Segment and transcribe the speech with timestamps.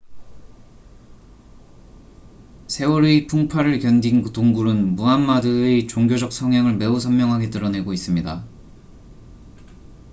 [2.69, 8.43] 세월의 풍파를 견딘 동굴은 무하마드의 종교적 성향을 매우 선명하게 드러내고 있습니다